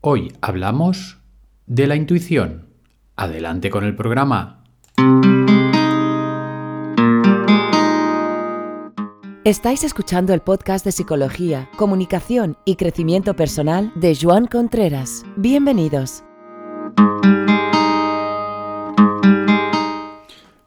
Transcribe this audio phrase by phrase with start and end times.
[0.00, 1.18] Hoy hablamos
[1.66, 2.68] de la intuición.
[3.16, 4.62] Adelante con el programa.
[9.42, 15.24] Estáis escuchando el podcast de Psicología, Comunicación y Crecimiento Personal de Joan Contreras.
[15.34, 16.22] Bienvenidos.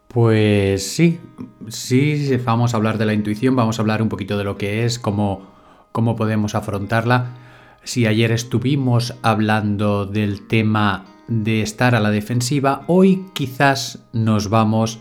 [0.10, 1.22] Pues sí,
[1.70, 4.84] sí, vamos a hablar de la intuición, vamos a hablar un poquito de lo que
[4.84, 5.48] es, cómo,
[5.94, 7.38] cómo podemos afrontarla.
[7.84, 15.00] Si ayer estuvimos hablando del tema de estar a la defensiva, hoy quizás nos vamos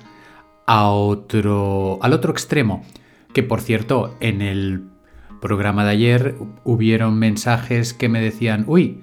[0.66, 2.82] a otro, al otro extremo.
[3.34, 4.84] Que por cierto, en el
[5.42, 9.02] programa de ayer hubieron mensajes que me decían, uy,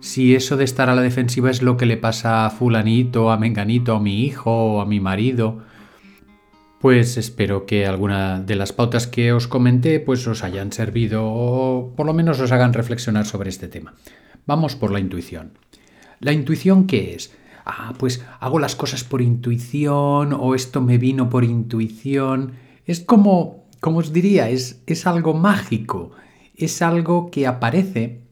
[0.00, 3.36] si eso de estar a la defensiva es lo que le pasa a fulanito, a
[3.36, 5.58] menganito, a mi hijo o a mi marido,
[6.80, 11.94] pues espero que alguna de las pautas que os comenté pues os hayan servido o
[11.96, 13.94] por lo menos os hagan reflexionar sobre este tema.
[14.46, 15.58] Vamos por la intuición.
[16.20, 17.34] ¿La intuición qué es?
[17.64, 22.52] Ah, pues hago las cosas por intuición o esto me vino por intuición.
[22.86, 26.12] Es como, como os diría, es, es algo mágico,
[26.56, 28.22] es algo que aparece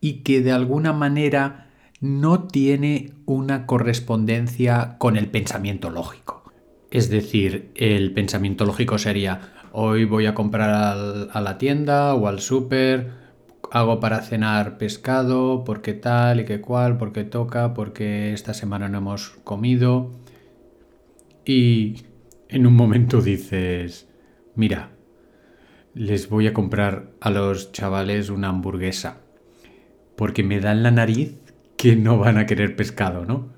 [0.00, 6.37] y que de alguna manera no tiene una correspondencia con el pensamiento lógico.
[6.90, 10.70] Es decir, el pensamiento lógico sería, hoy voy a comprar
[11.30, 13.10] a la tienda o al súper,
[13.70, 18.98] hago para cenar pescado, porque tal y que cual, porque toca, porque esta semana no
[18.98, 20.12] hemos comido.
[21.44, 22.04] Y
[22.48, 24.08] en un momento dices,
[24.54, 24.90] mira,
[25.94, 29.20] les voy a comprar a los chavales una hamburguesa,
[30.16, 31.36] porque me dan la nariz
[31.76, 33.57] que no van a querer pescado, ¿no?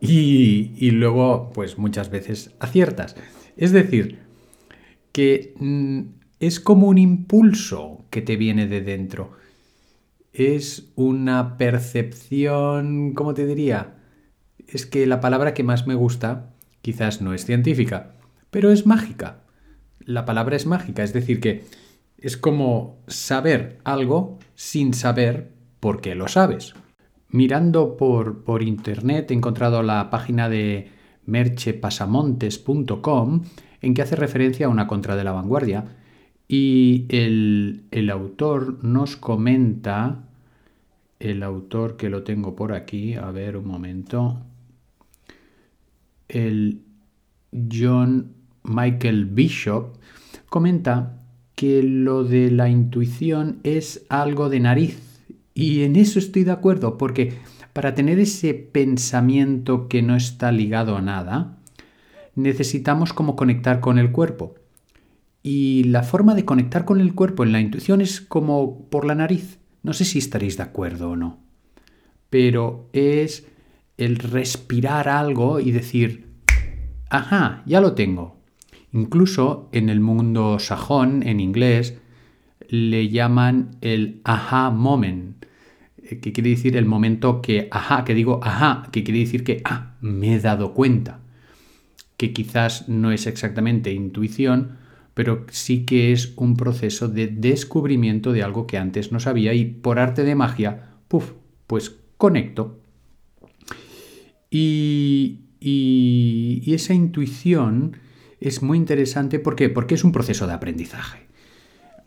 [0.00, 3.16] Y, luego, pues muchas veces aciertas.
[3.56, 4.18] Es decir,
[5.12, 6.00] que mm,
[6.40, 9.32] es como un impulso que te viene de dentro.
[10.32, 13.94] Es una percepción, ¿cómo te diría?
[14.68, 16.52] Es que la palabra que más me gusta
[16.82, 18.14] quizás no es científica,
[18.50, 19.40] pero es mágica.
[20.00, 21.64] La palabra es mágica, es decir, que
[22.18, 26.74] es como saber algo sin saber por qué lo sabes.
[27.30, 30.90] Mirando por, por internet he encontrado la página de
[31.26, 33.42] merchepasamontes.com
[33.82, 35.96] en que hace referencia a una contra de la vanguardia
[36.48, 40.28] y el, el autor nos comenta,
[41.18, 44.42] el autor que lo tengo por aquí, a ver un momento,
[46.28, 46.82] el
[47.72, 48.32] John
[48.62, 49.96] Michael Bishop,
[50.48, 51.20] comenta
[51.54, 55.05] que lo de la intuición es algo de nariz
[55.56, 57.32] y en eso estoy de acuerdo, porque
[57.72, 61.56] para tener ese pensamiento que no está ligado a nada,
[62.34, 64.54] necesitamos como conectar con el cuerpo.
[65.42, 69.14] Y la forma de conectar con el cuerpo en la intuición es como por la
[69.14, 69.58] nariz.
[69.82, 71.38] No sé si estaréis de acuerdo o no.
[72.28, 73.46] Pero es
[73.96, 76.26] el respirar algo y decir,
[77.08, 78.36] ajá, ya lo tengo.
[78.92, 81.96] Incluso en el mundo sajón, en inglés,
[82.68, 85.35] le llaman el aha moment,
[86.06, 89.96] que quiere decir el momento que, ajá, que digo, ajá, que quiere decir que, ah,
[90.00, 91.20] me he dado cuenta,
[92.16, 94.78] que quizás no es exactamente intuición,
[95.14, 99.64] pero sí que es un proceso de descubrimiento de algo que antes no sabía y
[99.64, 101.32] por arte de magia, puff,
[101.66, 102.80] pues conecto.
[104.50, 107.96] Y, y, y esa intuición
[108.40, 109.68] es muy interesante, ¿por qué?
[109.68, 111.26] Porque es un proceso de aprendizaje.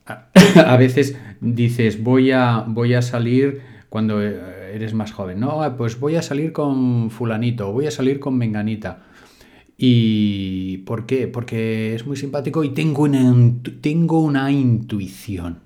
[0.05, 5.39] A veces dices, voy a, voy a salir cuando eh, eres más joven.
[5.39, 9.03] No, ah, pues voy a salir con fulanito, voy a salir con menganita.
[9.77, 11.27] ¿Y por qué?
[11.27, 13.33] Porque es muy simpático y tengo una,
[13.81, 15.59] tengo una intuición.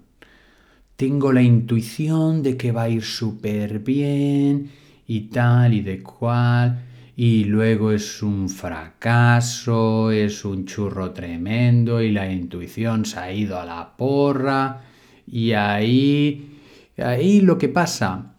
[0.95, 4.69] Tengo la intuición de que va a ir súper bien
[5.07, 6.83] y tal y de cual.
[7.16, 13.59] Y luego es un fracaso, es un churro tremendo y la intuición se ha ido
[13.59, 14.81] a la porra.
[15.25, 16.52] Y ahí
[16.97, 18.35] Ahí lo que pasa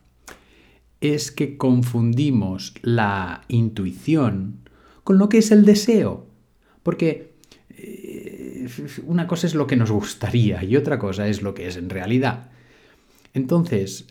[1.00, 4.61] es que confundimos la intuición
[5.02, 6.26] con lo que es el deseo.
[6.82, 7.34] Porque
[7.70, 8.69] eh,
[9.06, 11.90] una cosa es lo que nos gustaría y otra cosa es lo que es en
[11.90, 12.50] realidad.
[13.32, 14.06] Entonces,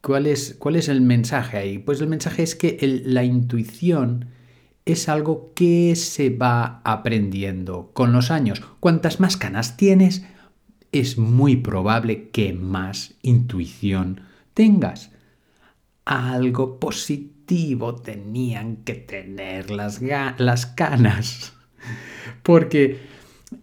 [0.00, 1.78] ¿cuál es, cuál es el mensaje ahí?
[1.78, 4.26] Pues el mensaje es que la intuición
[4.84, 8.62] es algo que se va aprendiendo con los años.
[8.80, 10.24] Cuantas más canas tienes,
[10.92, 14.22] es muy probable que más intuición
[14.54, 15.12] tengas.
[16.04, 20.00] Algo positivo tenían que tener las,
[20.66, 21.54] canas.
[22.42, 22.98] Porque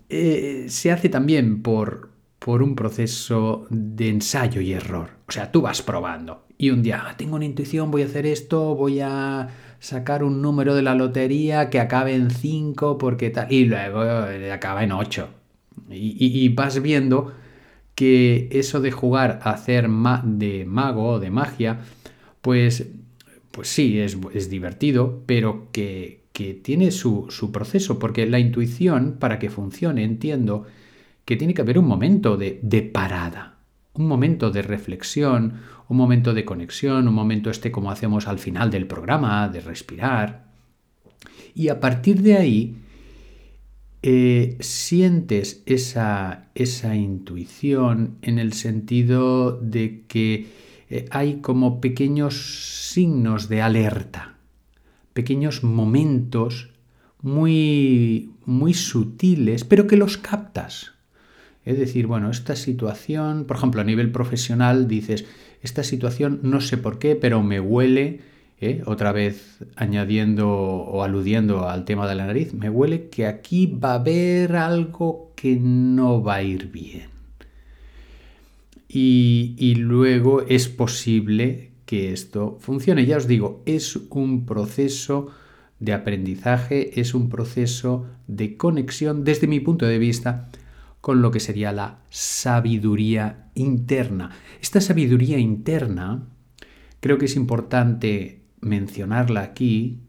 [0.10, 5.10] eh, se hace también por, por un proceso de ensayo y error.
[5.27, 8.25] O sea, tú vas probando y un día ah, tengo una intuición, voy a hacer
[8.25, 9.50] esto, voy a
[9.80, 14.51] sacar un número de la lotería que acabe en 5 porque tal, y luego eh,
[14.51, 15.27] acaba en 8.
[15.90, 17.34] Y, vas viendo
[17.94, 19.88] que eso de jugar a hacer
[20.24, 21.80] de mago o de magia,
[22.42, 22.88] pues,
[23.52, 29.18] pues sí, es, es divertido, pero que, que tiene su, su, proceso, porque la intuición,
[29.20, 30.66] para que funcione, entiendo
[31.24, 33.56] que tiene que haber un momento de, de parada,
[33.94, 38.72] un momento de reflexión, un momento de conexión, un momento este como hacemos al final
[38.72, 40.46] del programa, de respirar.
[41.54, 42.76] Y a partir de ahí,
[44.07, 50.46] eh, sientes esa, esa, intuición en el sentido de que
[50.92, 54.36] eh, hay como pequeños signos de alerta,
[55.13, 56.69] pequeños momentos
[57.24, 60.92] muy, muy sutiles, pero que los captas.
[61.63, 65.25] Es decir, bueno, esta situación, por ejemplo, a nivel profesional dices,
[65.63, 68.22] esta situación no sé por qué, pero me huele,
[68.65, 68.83] ¿eh?
[68.85, 73.91] otra vez añadiendo o aludiendo al tema de la nariz, me huele que aquí va
[73.91, 77.09] a haber algo que no va a ir bien.
[78.88, 83.06] Y, y luego es posible que esto funcione.
[83.06, 85.27] Ya os digo, es un proceso
[85.79, 90.50] de aprendizaje, es un proceso de conexión desde mi punto de vista
[91.01, 94.31] con lo que sería la sabiduría interna.
[94.62, 96.23] Esta sabiduría interna
[97.00, 100.00] creo que es importante mencionarla aquí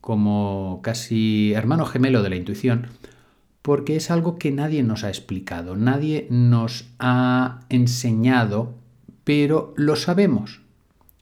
[0.00, 2.88] como casi hermano gemelo de la intuición,
[3.62, 8.74] porque es algo que nadie nos ha explicado, nadie nos ha enseñado,
[9.24, 10.60] pero lo sabemos.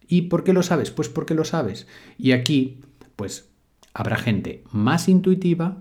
[0.08, 0.90] ¿Y por qué lo sabes?
[0.90, 1.86] Pues porque lo sabes.
[2.18, 2.80] Y aquí,
[3.14, 3.48] pues,
[3.94, 5.78] habrá gente más intuitiva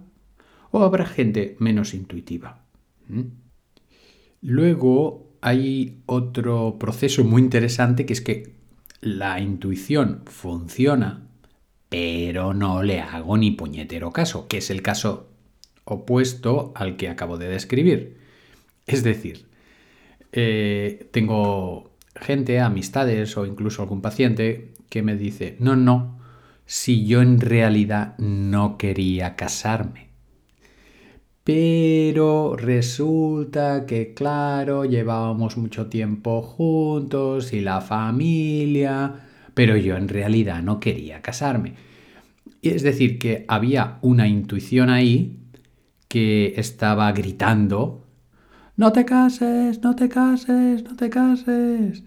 [0.69, 2.63] o habrá gente menos intuitiva.
[3.07, 3.21] ¿Mm?
[4.41, 8.60] Luego hay otro proceso muy interesante que es que
[9.01, 11.27] la intuición funciona,
[11.89, 15.29] pero no le hago ni puñetero caso, que es el caso
[15.83, 18.17] opuesto al que acabo de describir.
[18.85, 19.47] Es decir,
[20.31, 26.19] eh, tengo gente, amistades o incluso algún paciente que me dice, no, no,
[26.65, 30.10] si yo en realidad no quería casarme.
[31.43, 39.15] Pero resulta que, claro, llevábamos mucho tiempo juntos y la familia,
[39.55, 41.73] pero yo en realidad no quería casarme.
[42.61, 45.39] Es decir, que había una intuición ahí
[46.07, 48.05] que estaba gritando,
[48.77, 52.03] no te cases, no te cases, no te cases.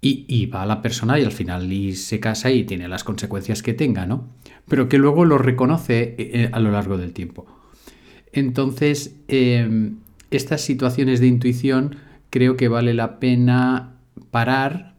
[0.00, 3.62] Y, y, va la persona y al final y se casa y tiene las consecuencias
[3.62, 4.28] que tenga, ¿no?
[4.66, 7.59] Pero que luego lo reconoce eh, a lo largo del tiempo.
[8.32, 9.96] Entonces, em,
[10.30, 11.96] estas situaciones de intuición
[12.30, 13.96] creo que vale la pena
[14.30, 14.94] parar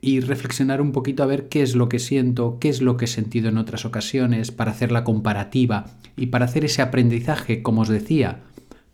[0.00, 3.04] y reflexionar un poquito a ver qué es lo que siento, qué es lo que
[3.04, 5.86] he sentido en otras ocasiones, para hacer la comparativa
[6.16, 8.40] y para hacer ese aprendizaje, como os decía,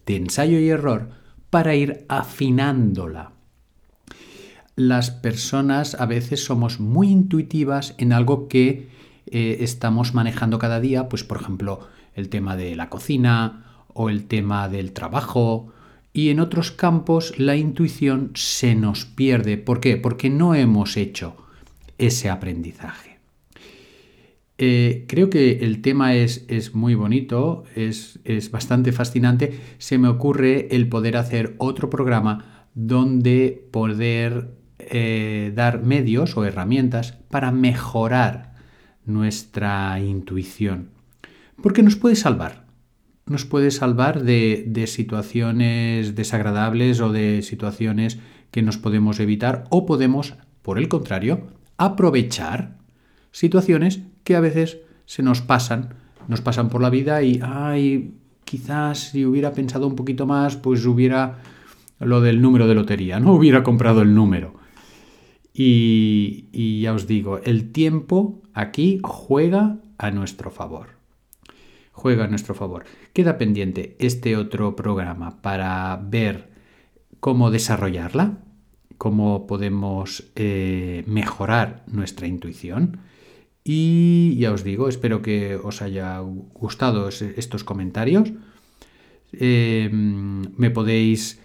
[0.04, 1.08] de ensayo y error,
[1.48, 3.32] para ir afinándola.
[4.76, 8.88] Las personas a veces somos muy intuitivas en algo que
[9.26, 11.80] eh, estamos manejando cada día, pues por ejemplo
[12.14, 13.67] el tema de la cocina
[13.98, 15.72] o el tema del trabajo,
[16.12, 19.58] y en otros campos la intuición se nos pierde.
[19.58, 19.96] ¿Por qué?
[19.96, 21.36] Porque no hemos hecho
[21.98, 23.18] ese aprendizaje.
[24.56, 29.58] Eh, creo que el tema es, es muy bonito, es, es, bastante fascinante.
[29.78, 37.12] Se me ocurre el poder hacer otro programa donde poder eh, dar medios o herramientas
[37.30, 38.54] para mejorar
[39.04, 40.90] nuestra intuición.
[41.60, 42.67] Porque nos puede salvar
[43.28, 48.18] nos puede salvar de, situaciones desagradables o de situaciones
[48.50, 52.78] que nos podemos evitar o podemos, por el contrario, aprovechar
[53.30, 55.94] situaciones que a veces se nos pasan,
[56.26, 60.84] nos pasan por la vida y, ay, quizás si hubiera pensado un poquito más, pues
[60.86, 61.38] hubiera
[62.00, 64.54] lo del número de lotería, no hubiera comprado el número.
[65.52, 70.98] Y, y ya os digo, el tiempo aquí juega a nuestro favor
[71.98, 72.84] juega a nuestro favor.
[73.18, 76.50] Queda pendiente este otro programa para ver
[77.18, 78.38] cómo desarrollarla,
[78.96, 83.00] cómo podemos eh, mejorar nuestra intuición.
[83.64, 88.30] Y ya os digo, espero que os haya gustado estos comentarios.
[89.32, 91.40] Eh, me podéis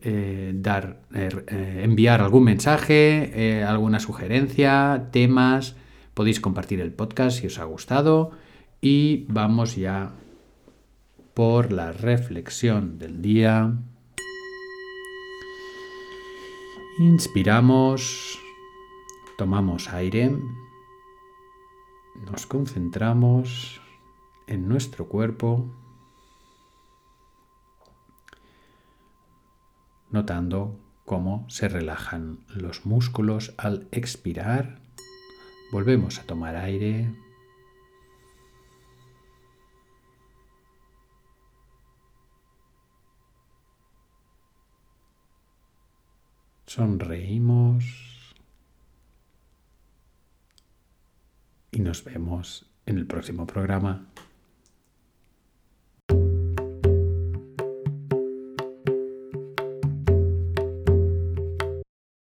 [0.00, 5.76] eh, dar, enviar algún mensaje, alguna sugerencia, temas.
[6.14, 8.30] Podéis compartir el podcast si os ha gustado.
[8.80, 10.14] Y vamos ya
[11.34, 13.72] por la reflexión del día.
[16.98, 18.38] Inspiramos,
[19.38, 20.30] tomamos aire,
[22.30, 23.80] nos concentramos
[24.46, 25.70] en nuestro cuerpo,
[30.10, 34.80] notando cómo se relajan los músculos al expirar.
[35.72, 37.29] Volvemos a tomar aire.
[46.70, 47.84] Sonreímos
[51.72, 54.06] y nos vemos en el próximo programa.